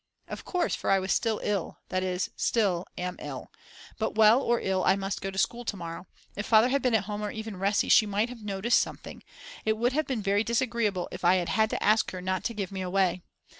[0.27, 3.51] Of course, for I was still ill, that is still am ill.
[3.99, 6.07] But well or ill I must go to school to morrow.
[6.35, 9.21] If Father had been at home; or even Resi, she might have noticed something.
[9.63, 12.55] It would have been very disagreeable if I had had to ask her not to
[12.55, 13.21] give me away.